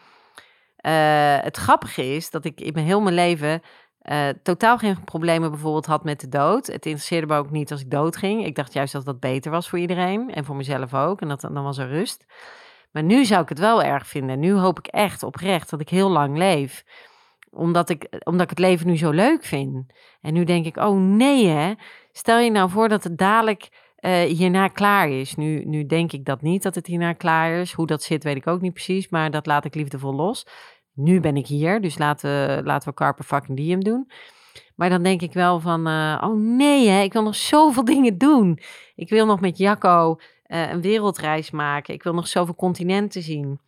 Uh, 0.86 1.36
het 1.40 1.56
grappige 1.56 2.14
is 2.14 2.30
dat 2.30 2.44
ik 2.44 2.60
in 2.60 2.76
heel 2.76 3.00
mijn 3.00 3.14
leven 3.14 3.62
uh, 4.04 4.28
totaal 4.42 4.78
geen 4.78 5.04
problemen 5.04 5.50
bijvoorbeeld 5.50 5.86
had 5.86 6.04
met 6.04 6.20
de 6.20 6.28
dood. 6.28 6.66
Het 6.66 6.86
interesseerde 6.86 7.26
me 7.26 7.36
ook 7.36 7.50
niet 7.50 7.70
als 7.70 7.80
ik 7.80 7.90
dood 7.90 8.16
ging. 8.16 8.46
Ik 8.46 8.54
dacht 8.54 8.72
juist 8.72 8.92
dat 8.92 9.04
dat 9.04 9.20
beter 9.20 9.50
was 9.50 9.68
voor 9.68 9.78
iedereen 9.78 10.34
en 10.34 10.44
voor 10.44 10.56
mezelf 10.56 10.94
ook. 10.94 11.20
En 11.20 11.28
dat, 11.28 11.40
dan 11.40 11.62
was 11.62 11.78
er 11.78 11.88
rust. 11.88 12.24
Maar 12.92 13.02
nu 13.02 13.24
zou 13.24 13.42
ik 13.42 13.48
het 13.48 13.58
wel 13.58 13.82
erg 13.82 14.06
vinden. 14.06 14.40
Nu 14.40 14.52
hoop 14.52 14.78
ik 14.78 14.86
echt 14.86 15.22
oprecht 15.22 15.70
dat 15.70 15.80
ik 15.80 15.88
heel 15.88 16.10
lang 16.10 16.36
leef. 16.36 16.84
Omdat 17.50 17.88
ik, 17.88 18.06
omdat 18.24 18.42
ik 18.42 18.50
het 18.50 18.58
leven 18.58 18.86
nu 18.86 18.96
zo 18.96 19.10
leuk 19.10 19.44
vind. 19.44 19.92
En 20.20 20.32
nu 20.32 20.44
denk 20.44 20.66
ik, 20.66 20.76
oh 20.76 20.98
nee 20.98 21.46
hè. 21.46 21.72
Stel 22.12 22.38
je 22.38 22.50
nou 22.50 22.70
voor 22.70 22.88
dat 22.88 23.04
het 23.04 23.18
dadelijk 23.18 23.68
uh, 24.00 24.20
hierna 24.20 24.68
klaar 24.68 25.08
is. 25.08 25.34
Nu, 25.34 25.64
nu 25.64 25.86
denk 25.86 26.12
ik 26.12 26.24
dat 26.24 26.42
niet 26.42 26.62
dat 26.62 26.74
het 26.74 26.86
hierna 26.86 27.12
klaar 27.12 27.52
is. 27.60 27.72
Hoe 27.72 27.86
dat 27.86 28.02
zit 28.02 28.24
weet 28.24 28.36
ik 28.36 28.46
ook 28.46 28.60
niet 28.60 28.72
precies. 28.72 29.08
Maar 29.08 29.30
dat 29.30 29.46
laat 29.46 29.64
ik 29.64 29.74
liefdevol 29.74 30.14
los 30.14 30.46
nu 30.94 31.20
ben 31.20 31.36
ik 31.36 31.46
hier, 31.46 31.80
dus 31.80 31.98
laten, 31.98 32.64
laten 32.64 32.88
we 32.88 32.94
Carpe 32.94 33.22
fucking 33.22 33.56
diem 33.56 33.84
doen. 33.84 34.10
Maar 34.74 34.90
dan 34.90 35.02
denk 35.02 35.22
ik 35.22 35.32
wel 35.32 35.60
van, 35.60 35.88
uh, 35.88 36.22
oh 36.24 36.36
nee, 36.36 36.88
hè, 36.88 37.02
ik 37.02 37.12
wil 37.12 37.22
nog 37.22 37.36
zoveel 37.36 37.84
dingen 37.94 38.18
doen. 38.18 38.58
Ik 38.94 39.08
wil 39.08 39.26
nog 39.26 39.40
met 39.40 39.58
Jacco 39.58 40.16
uh, 40.46 40.70
een 40.70 40.80
wereldreis 40.80 41.50
maken. 41.50 41.94
Ik 41.94 42.02
wil 42.02 42.14
nog 42.14 42.28
zoveel 42.28 42.54
continenten 42.54 43.22
zien 43.22 43.60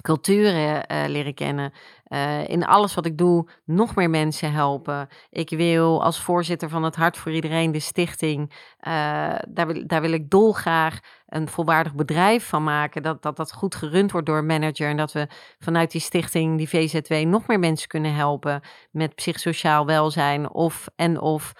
culturen 0.00 0.84
uh, 0.92 1.04
leren 1.06 1.34
kennen. 1.34 1.72
Uh, 2.08 2.48
in 2.48 2.64
alles 2.64 2.94
wat 2.94 3.06
ik 3.06 3.18
doe, 3.18 3.48
nog 3.64 3.94
meer 3.94 4.10
mensen 4.10 4.52
helpen. 4.52 5.08
Ik 5.30 5.50
wil 5.50 6.02
als 6.04 6.20
voorzitter 6.20 6.68
van 6.68 6.82
het 6.82 6.96
Hart 6.96 7.16
voor 7.16 7.32
Iedereen, 7.32 7.72
de 7.72 7.80
stichting, 7.80 8.50
uh, 8.50 9.34
daar, 9.48 9.66
wil, 9.66 9.86
daar 9.86 10.00
wil 10.00 10.12
ik 10.12 10.30
dolgraag 10.30 11.00
een 11.26 11.48
volwaardig 11.48 11.94
bedrijf 11.94 12.48
van 12.48 12.64
maken. 12.64 13.02
Dat, 13.02 13.22
dat 13.22 13.36
dat 13.36 13.52
goed 13.52 13.74
gerund 13.74 14.12
wordt 14.12 14.26
door 14.26 14.38
een 14.38 14.46
manager. 14.46 14.88
En 14.88 14.96
dat 14.96 15.12
we 15.12 15.26
vanuit 15.58 15.90
die 15.90 16.00
stichting, 16.00 16.58
die 16.58 16.68
VZW, 16.68 17.12
nog 17.12 17.46
meer 17.46 17.58
mensen 17.58 17.88
kunnen 17.88 18.14
helpen 18.14 18.60
met 18.90 19.14
psychosociaal 19.14 19.86
welzijn 19.86 20.50
of 20.50 20.88
en 20.96 21.20
of. 21.20 21.52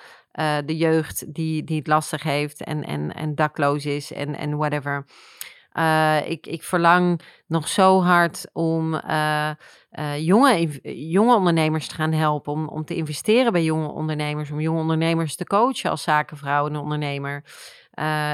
de 0.64 0.76
jeugd 0.76 1.34
die, 1.34 1.64
die 1.64 1.78
het 1.78 1.86
lastig 1.86 2.22
heeft 2.22 2.64
en, 2.64 2.84
en, 2.84 3.14
en 3.14 3.34
dakloos 3.34 3.86
is 3.86 4.12
en, 4.12 4.36
en 4.36 4.56
whatever. 4.56 5.04
Uh, 5.74 6.30
ik, 6.30 6.46
ik 6.46 6.62
verlang 6.62 7.20
nog 7.46 7.68
zo 7.68 8.02
hard 8.02 8.48
om 8.52 8.94
uh, 8.94 9.50
uh, 9.92 10.18
jonge, 10.18 10.80
jonge 11.10 11.34
ondernemers 11.34 11.88
te 11.88 11.94
gaan 11.94 12.12
helpen. 12.12 12.52
Om, 12.52 12.68
om 12.68 12.84
te 12.84 12.94
investeren 12.94 13.52
bij 13.52 13.64
jonge 13.64 13.88
ondernemers. 13.88 14.50
Om 14.50 14.60
jonge 14.60 14.80
ondernemers 14.80 15.36
te 15.36 15.44
coachen 15.44 15.90
als 15.90 16.02
zakenvrouw 16.02 16.66
en 16.66 16.76
ondernemer. 16.76 17.44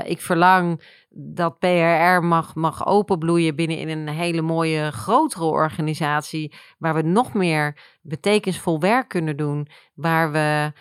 ik 0.04 0.20
verlang 0.20 0.82
dat 1.10 1.58
PRR 1.58 2.22
mag, 2.22 2.54
mag 2.54 2.86
openbloeien 2.86 3.56
binnen 3.56 3.78
in 3.78 3.88
een 3.88 4.08
hele 4.08 4.42
mooie, 4.42 4.92
grotere 4.92 5.44
organisatie. 5.44 6.54
Waar 6.78 6.94
we 6.94 7.02
nog 7.02 7.34
meer 7.34 7.78
betekenisvol 8.02 8.80
werk 8.80 9.08
kunnen 9.08 9.36
doen. 9.36 9.68
Waar 9.94 10.32
we 10.32 10.72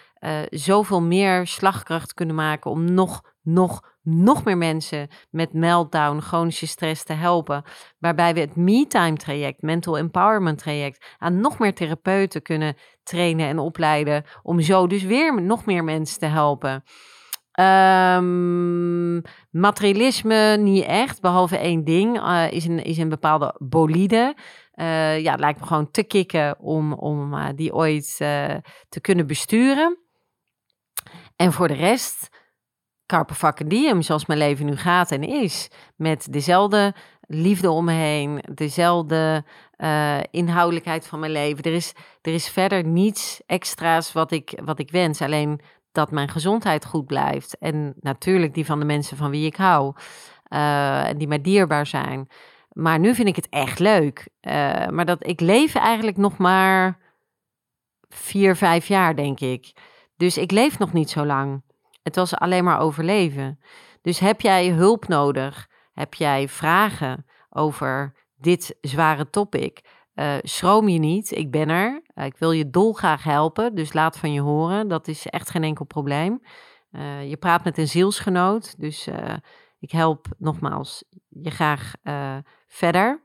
zoveel 0.49 1.01
meer 1.01 1.47
slagkracht 1.47 2.13
kunnen 2.13 2.35
maken 2.35 2.71
om 2.71 2.93
nog, 2.93 3.21
nog, 3.41 3.95
nog 4.01 4.43
meer 4.43 4.57
mensen 4.57 5.07
met 5.29 5.53
meltdown, 5.53 6.19
chronische 6.19 6.67
stress 6.67 7.03
te 7.03 7.13
helpen. 7.13 7.63
Waarbij 7.99 8.33
we 8.33 8.39
het 8.39 8.55
MeTime 8.55 9.15
traject, 9.15 9.61
Mental 9.61 9.97
Empowerment 9.97 10.57
traject, 10.57 11.05
aan 11.17 11.39
nog 11.39 11.59
meer 11.59 11.73
therapeuten 11.73 12.41
kunnen 12.41 12.75
trainen 13.03 13.47
en 13.47 13.59
opleiden. 13.59 14.23
Om 14.41 14.61
zo 14.61 14.87
dus 14.87 15.03
weer 15.03 15.41
nog 15.41 15.65
meer 15.65 15.83
mensen 15.83 16.19
te 16.19 16.25
helpen. 16.25 16.83
Um, 17.59 19.21
materialisme 19.51 20.57
niet 20.57 20.83
echt, 20.83 21.21
behalve 21.21 21.57
één 21.57 21.83
ding, 21.83 22.17
uh, 22.17 22.51
is, 22.51 22.65
een, 22.65 22.83
is 22.83 22.97
een 22.97 23.09
bepaalde 23.09 23.55
bolide. 23.57 24.35
Uh, 24.75 25.19
ja, 25.19 25.31
het 25.31 25.39
lijkt 25.39 25.59
me 25.59 25.65
gewoon 25.65 25.91
te 25.91 26.03
kicken 26.03 26.59
om, 26.59 26.93
om 26.93 27.35
die 27.55 27.73
ooit 27.73 28.15
te 28.89 29.01
kunnen 29.01 29.27
besturen. 29.27 30.06
En 31.37 31.53
voor 31.53 31.67
de 31.67 31.73
rest 31.73 32.29
carpe 33.05 33.67
diem, 33.67 34.01
zoals 34.01 34.25
mijn 34.25 34.39
leven 34.39 34.65
nu 34.65 34.75
gaat 34.75 35.11
en 35.11 35.23
is. 35.23 35.69
Met 35.95 36.33
dezelfde 36.33 36.93
liefde 37.21 37.69
om 37.69 37.85
me 37.85 37.91
heen, 37.91 38.43
dezelfde 38.53 39.43
uh, 39.77 40.17
inhoudelijkheid 40.31 41.07
van 41.07 41.19
mijn 41.19 41.31
leven. 41.31 41.63
Er 41.63 41.73
is, 41.73 41.93
er 42.21 42.33
is 42.33 42.49
verder 42.49 42.83
niets 42.83 43.41
extra's 43.45 44.13
wat 44.13 44.31
ik, 44.31 44.61
wat 44.63 44.79
ik 44.79 44.91
wens. 44.91 45.21
Alleen 45.21 45.61
dat 45.91 46.11
mijn 46.11 46.29
gezondheid 46.29 46.85
goed 46.85 47.05
blijft. 47.05 47.57
En 47.57 47.93
natuurlijk 47.99 48.53
die 48.53 48.65
van 48.65 48.79
de 48.79 48.85
mensen 48.85 49.17
van 49.17 49.29
wie 49.29 49.45
ik 49.45 49.55
hou. 49.55 49.93
Uh, 50.49 51.07
en 51.07 51.17
die 51.17 51.27
mij 51.27 51.41
dierbaar 51.41 51.85
zijn. 51.85 52.27
Maar 52.71 52.99
nu 52.99 53.15
vind 53.15 53.27
ik 53.27 53.35
het 53.35 53.49
echt 53.49 53.79
leuk. 53.79 54.27
Uh, 54.41 54.87
maar 54.87 55.05
dat 55.05 55.27
ik 55.27 55.39
leef 55.39 55.75
eigenlijk 55.75 56.17
nog 56.17 56.37
maar 56.37 56.97
vier, 58.09 58.55
vijf 58.55 58.87
jaar, 58.87 59.15
denk 59.15 59.39
ik. 59.39 59.73
Dus 60.17 60.37
ik 60.37 60.51
leef 60.51 60.79
nog 60.79 60.93
niet 60.93 61.09
zo 61.09 61.25
lang. 61.25 61.63
Het 62.03 62.15
was 62.15 62.35
alleen 62.35 62.63
maar 62.63 62.79
overleven. 62.79 63.59
Dus 64.01 64.19
heb 64.19 64.41
jij 64.41 64.67
hulp 64.67 65.07
nodig? 65.07 65.67
Heb 65.93 66.13
jij 66.13 66.47
vragen 66.47 67.25
over 67.49 68.15
dit 68.35 68.77
zware 68.81 69.29
topic? 69.29 69.81
Uh, 70.15 70.35
schroom 70.41 70.87
je 70.87 70.99
niet, 70.99 71.31
ik 71.31 71.51
ben 71.51 71.69
er. 71.69 72.01
Uh, 72.15 72.25
ik 72.25 72.37
wil 72.37 72.51
je 72.51 72.69
dolgraag 72.69 73.23
helpen, 73.23 73.75
dus 73.75 73.93
laat 73.93 74.17
van 74.17 74.33
je 74.33 74.41
horen. 74.41 74.87
Dat 74.87 75.07
is 75.07 75.27
echt 75.27 75.49
geen 75.49 75.63
enkel 75.63 75.85
probleem. 75.85 76.41
Uh, 76.91 77.29
je 77.29 77.37
praat 77.37 77.63
met 77.63 77.77
een 77.77 77.87
zielsgenoot, 77.87 78.79
dus 78.79 79.09
ik 79.79 79.91
help 79.91 80.27
nogmaals 80.37 81.03
je 81.29 81.51
graag 81.51 81.93
verder. 82.67 83.23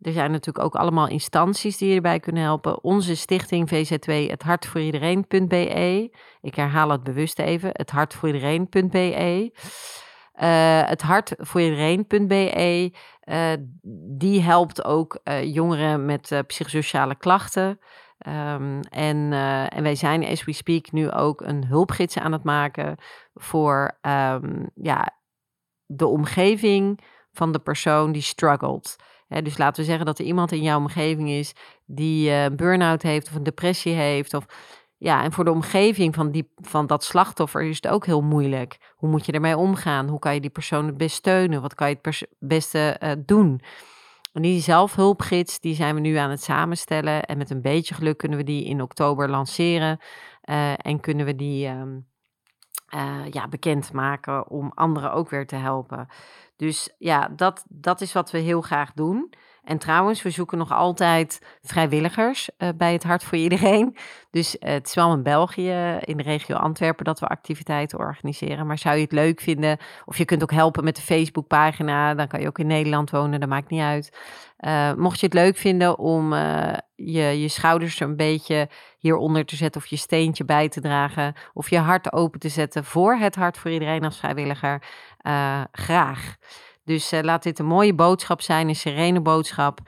Er 0.00 0.12
zijn 0.12 0.30
natuurlijk 0.30 0.64
ook 0.64 0.74
allemaal 0.74 1.08
instanties 1.08 1.76
die 1.76 1.88
je 1.88 1.94
erbij 1.94 2.20
kunnen 2.20 2.42
helpen. 2.42 2.84
Onze 2.84 3.16
stichting 3.16 3.68
VZ2, 3.68 4.30
het 4.30 4.42
hart 4.42 4.66
voor 4.66 4.80
iedereen.be. 4.80 6.10
Ik 6.40 6.54
herhaal 6.54 6.90
het 6.90 7.02
bewust 7.02 7.38
even, 7.38 7.70
het 7.72 7.90
hart 7.90 8.14
voor 8.14 8.28
iedereen.be. 8.28 9.50
Uh, 10.42 10.88
het 10.88 11.02
hart 11.02 11.34
voor 11.38 11.60
iedereen.be. 11.60 12.92
Uh, 13.24 13.52
die 14.16 14.42
helpt 14.42 14.84
ook 14.84 15.20
uh, 15.24 15.54
jongeren 15.54 16.04
met 16.04 16.42
psychosociale 16.46 17.14
klachten. 17.14 17.80
Um, 18.26 18.80
en, 18.80 19.32
en 19.68 19.82
wij 19.82 19.94
zijn, 19.94 20.24
as 20.24 20.44
we 20.44 20.52
speak, 20.52 20.92
nu 20.92 21.10
ook 21.10 21.40
een 21.40 21.66
hulpgids 21.66 22.18
aan 22.18 22.32
het 22.32 22.44
maken 22.44 22.96
voor 23.34 23.98
um, 24.00 24.70
ja, 24.74 25.18
de 25.86 26.06
omgeving 26.06 27.00
van 27.32 27.52
de 27.52 27.58
persoon 27.58 28.12
die 28.12 28.22
struggelt 28.22 28.96
dus 29.28 29.58
laten 29.58 29.80
we 29.80 29.88
zeggen 29.88 30.06
dat 30.06 30.18
er 30.18 30.24
iemand 30.24 30.52
in 30.52 30.62
jouw 30.62 30.78
omgeving 30.78 31.28
is 31.28 31.52
die 31.84 32.28
uh, 32.28 32.44
een 32.44 32.56
burn-out 32.56 33.02
heeft 33.02 33.28
of 33.28 33.34
een 33.34 33.42
depressie 33.42 33.92
heeft. 33.92 34.34
Of, 34.34 34.46
ja, 34.96 35.22
en 35.22 35.32
voor 35.32 35.44
de 35.44 35.50
omgeving 35.50 36.14
van, 36.14 36.30
die, 36.30 36.52
van 36.54 36.86
dat 36.86 37.04
slachtoffer 37.04 37.62
is 37.62 37.76
het 37.76 37.88
ook 37.88 38.06
heel 38.06 38.22
moeilijk. 38.22 38.94
Hoe 38.96 39.10
moet 39.10 39.26
je 39.26 39.32
ermee 39.32 39.56
omgaan? 39.56 40.08
Hoe 40.08 40.18
kan 40.18 40.34
je 40.34 40.40
die 40.40 40.50
persoon 40.50 40.86
het 40.86 40.96
best 40.96 41.16
steunen? 41.16 41.62
Wat 41.62 41.74
kan 41.74 41.88
je 41.88 41.98
het 42.02 42.28
beste 42.38 43.00
uh, 43.02 43.10
doen? 43.26 43.60
En 44.32 44.42
die 44.42 44.60
zelfhulpgids, 44.60 45.60
die 45.60 45.74
zijn 45.74 45.94
we 45.94 46.00
nu 46.00 46.14
aan 46.14 46.30
het 46.30 46.42
samenstellen. 46.42 47.22
En 47.22 47.38
met 47.38 47.50
een 47.50 47.62
beetje 47.62 47.94
geluk 47.94 48.18
kunnen 48.18 48.38
we 48.38 48.44
die 48.44 48.64
in 48.64 48.82
oktober 48.82 49.30
lanceren. 49.30 50.00
Uh, 50.44 50.72
en 50.76 51.00
kunnen 51.00 51.26
we 51.26 51.36
die 51.36 51.68
um, 51.68 52.06
ja, 53.30 53.48
bekendmaken 53.48 54.48
om 54.48 54.72
anderen 54.74 55.12
ook 55.12 55.30
weer 55.30 55.46
te 55.46 55.56
helpen. 55.56 56.08
Dus 56.56 56.94
ja, 56.98 57.28
dat, 57.28 57.64
dat 57.68 58.00
is 58.00 58.12
wat 58.12 58.30
we 58.30 58.38
heel 58.38 58.60
graag 58.60 58.92
doen. 58.92 59.32
En 59.66 59.78
trouwens, 59.78 60.22
we 60.22 60.30
zoeken 60.30 60.58
nog 60.58 60.72
altijd 60.72 61.58
vrijwilligers 61.62 62.50
uh, 62.58 62.68
bij 62.76 62.92
het 62.92 63.02
Hart 63.02 63.24
voor 63.24 63.38
Iedereen. 63.38 63.96
Dus 64.30 64.56
uh, 64.56 64.70
het 64.70 64.86
is 64.86 64.94
wel 64.94 65.12
in 65.12 65.22
België, 65.22 65.98
in 66.00 66.16
de 66.16 66.22
regio 66.22 66.56
Antwerpen, 66.56 67.04
dat 67.04 67.20
we 67.20 67.26
activiteiten 67.26 67.98
organiseren. 67.98 68.66
Maar 68.66 68.78
zou 68.78 68.96
je 68.96 69.02
het 69.02 69.12
leuk 69.12 69.40
vinden, 69.40 69.78
of 70.04 70.18
je 70.18 70.24
kunt 70.24 70.42
ook 70.42 70.52
helpen 70.52 70.84
met 70.84 70.96
de 70.96 71.02
Facebookpagina, 71.02 72.14
dan 72.14 72.28
kan 72.28 72.40
je 72.40 72.46
ook 72.46 72.58
in 72.58 72.66
Nederland 72.66 73.10
wonen, 73.10 73.40
dat 73.40 73.48
maakt 73.48 73.70
niet 73.70 73.80
uit. 73.80 74.18
Uh, 74.60 74.94
mocht 74.94 75.20
je 75.20 75.26
het 75.26 75.34
leuk 75.34 75.56
vinden 75.56 75.98
om 75.98 76.34
je, 76.94 77.40
je 77.40 77.48
schouders 77.48 78.00
een 78.00 78.16
beetje 78.16 78.68
hieronder 78.98 79.44
te 79.44 79.56
zetten 79.56 79.80
of 79.80 79.86
je 79.86 79.96
steentje 79.96 80.44
bij 80.44 80.68
te 80.68 80.80
dragen 80.80 81.34
of 81.52 81.70
je 81.70 81.78
hart 81.78 82.12
open 82.12 82.40
te 82.40 82.48
zetten 82.48 82.84
voor 82.84 83.16
het 83.16 83.34
Hart 83.34 83.58
voor 83.58 83.70
Iedereen 83.70 84.04
als 84.04 84.18
vrijwilliger, 84.18 84.82
graag. 85.72 86.36
Dus 86.86 87.12
uh, 87.12 87.20
laat 87.20 87.42
dit 87.42 87.58
een 87.58 87.66
mooie 87.66 87.94
boodschap 87.94 88.40
zijn, 88.40 88.68
een 88.68 88.76
serene 88.76 89.20
boodschap 89.20 89.80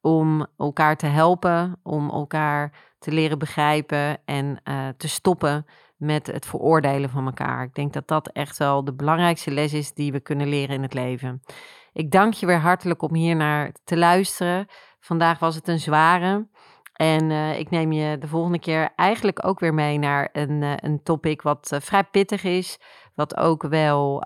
om 0.00 0.46
elkaar 0.58 0.96
te 0.96 1.06
helpen, 1.06 1.80
om 1.82 2.10
elkaar 2.10 2.72
te 2.98 3.12
leren 3.12 3.38
begrijpen 3.38 4.18
en 4.24 4.60
uh, 4.64 4.88
te 4.96 5.08
stoppen 5.08 5.66
met 5.96 6.26
het 6.26 6.46
veroordelen 6.46 7.10
van 7.10 7.26
elkaar. 7.26 7.62
Ik 7.62 7.74
denk 7.74 7.92
dat 7.92 8.08
dat 8.08 8.28
echt 8.28 8.58
wel 8.58 8.84
de 8.84 8.94
belangrijkste 8.94 9.50
les 9.50 9.72
is 9.72 9.92
die 9.92 10.12
we 10.12 10.20
kunnen 10.20 10.48
leren 10.48 10.74
in 10.74 10.82
het 10.82 10.94
leven. 10.94 11.42
Ik 11.92 12.10
dank 12.10 12.34
je 12.34 12.46
weer 12.46 12.60
hartelijk 12.60 13.02
om 13.02 13.14
hier 13.14 13.36
naar 13.36 13.72
te 13.84 13.96
luisteren. 13.96 14.66
Vandaag 15.00 15.38
was 15.38 15.54
het 15.54 15.68
een 15.68 15.80
zware. 15.80 16.48
En 16.92 17.30
uh, 17.30 17.58
ik 17.58 17.70
neem 17.70 17.92
je 17.92 18.18
de 18.18 18.28
volgende 18.28 18.58
keer 18.58 18.92
eigenlijk 18.96 19.46
ook 19.46 19.60
weer 19.60 19.74
mee 19.74 19.98
naar 19.98 20.28
een, 20.32 20.62
een 20.84 21.02
topic 21.02 21.42
wat 21.42 21.76
vrij 21.80 22.04
pittig 22.04 22.44
is. 22.44 22.78
Wat 23.14 23.36
ook 23.36 23.62
wel 23.62 24.22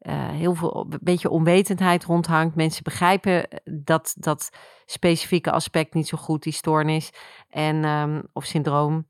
uh, 0.00 0.28
heel 0.28 0.54
veel, 0.54 0.86
een 0.90 0.98
beetje 1.02 1.30
onwetendheid 1.30 2.04
rondhangt. 2.04 2.54
Mensen 2.54 2.82
begrijpen 2.82 3.48
eh, 3.50 3.58
dat, 3.64 4.14
dat 4.18 4.50
specifieke 4.86 5.50
aspect 5.50 5.94
niet 5.94 6.08
zo 6.08 6.18
goed, 6.18 6.42
die 6.42 6.52
stoornis 6.52 7.10
en, 7.48 7.84
um, 7.84 8.22
of 8.32 8.44
syndroom. 8.44 9.06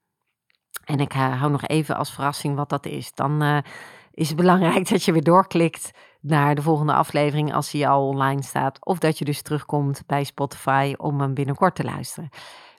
En 0.85 1.01
ik 1.01 1.15
uh, 1.15 1.39
hou 1.39 1.51
nog 1.51 1.67
even 1.67 1.97
als 1.97 2.13
verrassing 2.13 2.57
wat 2.57 2.69
dat 2.69 2.87
is. 2.87 3.15
Dan 3.15 3.63
is 4.11 4.29
het 4.29 4.37
belangrijk 4.45 4.89
dat 4.89 5.05
je 5.05 5.13
weer 5.13 5.23
doorklikt 5.23 5.91
naar 6.21 6.55
de 6.55 6.63
volgende 6.63 6.93
aflevering 6.93 7.55
als 7.55 7.71
die 7.71 7.89
al 7.89 8.09
online 8.09 8.43
staat. 8.43 8.87
Of 8.87 8.99
dat 8.99 9.19
je 9.19 9.25
dus 9.25 9.43
terugkomt 9.43 10.03
bij 10.07 10.25
Spotify 10.25 10.95
om 10.97 11.21
hem 11.21 11.35
binnenkort 11.35 11.75
te 11.75 11.85
luisteren. 11.85 12.29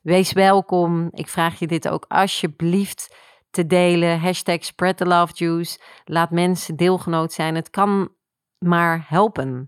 Wees 0.04 0.32
welkom. 0.32 1.08
Ik 1.12 1.28
vraag 1.28 1.60
je 1.60 1.68
dit 1.68 1.90
ook 1.90 2.06
alsjeblieft 2.08 3.16
te 3.50 3.66
delen. 3.66 4.20
Hashtag 4.20 4.64
spread 4.64 4.98
the 4.98 5.06
love 5.06 5.34
juice. 5.34 5.80
Laat 6.06 6.32
mensen 6.32 6.76
deelgenoot 6.76 7.34
zijn. 7.34 7.56
Het 7.56 7.70
kan 7.70 8.10
maar 8.58 9.06
helpen. 9.08 9.68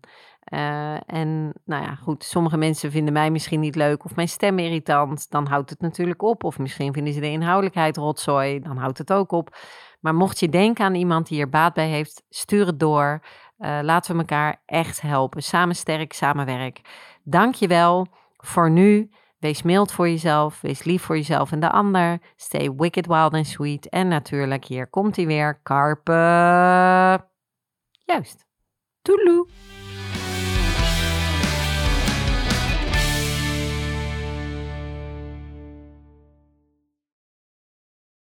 Uh, 0.54 0.94
en 1.06 1.54
nou 1.66 1.84
ja, 1.84 1.96
goed, 1.96 2.24
sommige 2.24 2.58
mensen 2.58 2.92
vinden 2.92 3.14
mij 3.14 3.32
misschien 3.32 3.60
niet 3.60 3.76
leuk 3.76 4.06
of 4.06 4.16
mijn 4.16 4.28
stem 4.28 4.60
irritant. 4.60 5.30
Dan 5.30 5.48
houdt 5.48 5.70
het 5.70 5.82
natuurlijk 5.82 6.22
op. 6.22 6.44
Of 6.44 6.60
misschien 6.60 6.94
vinden 6.94 7.14
ze 7.14 7.20
de 7.20 7.32
inhoudelijkheid 7.32 7.98
rotzooi. 7.98 8.60
Dan 8.60 8.78
houdt 8.78 8.98
het 8.98 9.14
ook 9.14 9.32
op. 9.32 9.56
Maar 10.00 10.16
mocht 10.16 10.40
je 10.40 10.50
denken 10.50 10.86
aan 10.86 10.96
iemand 10.96 11.28
die 11.28 11.42
er 11.42 11.50
baat 11.50 11.74
bij 11.74 11.88
heeft, 11.88 12.24
stuur 12.30 12.66
het 12.66 12.80
door. 12.80 13.24
Uh, 13.60 13.80
laten 13.82 14.14
we 14.14 14.20
elkaar 14.20 14.62
echt 14.66 15.02
helpen. 15.02 15.44
Samen 15.44 15.76
sterk, 15.76 16.14
samen 16.14 16.46
werk. 16.46 16.82
Dank 17.24 17.56
je 17.56 17.68
wel 17.68 18.08
voor 18.38 18.72
nu. 18.72 19.10
Wees 19.42 19.62
mild 19.62 19.92
voor 19.92 20.10
jezelf, 20.10 20.62
wees 20.62 20.84
lief 20.84 21.02
voor 21.04 21.16
jezelf 21.16 21.52
en 21.52 21.60
de 21.60 21.72
ander. 21.72 22.20
Stay 22.36 22.72
wicked, 22.72 23.08
wild 23.08 23.34
and 23.34 23.48
sweet. 23.48 23.90
En 23.90 24.08
natuurlijk, 24.08 24.66
hier 24.66 24.88
komt 24.88 25.16
hij 25.16 25.26
weer, 25.26 25.60
Carpe. 25.64 26.12
Juist. 28.06 28.46
Toeloe. 29.02 29.48